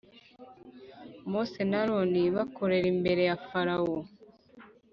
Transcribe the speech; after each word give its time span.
Mose 1.31 1.61
na 1.69 1.77
Aroni 1.83 2.23
bakorera 2.35 2.87
imbere 2.93 3.21
ya 3.29 3.35
Farawo 3.47 3.97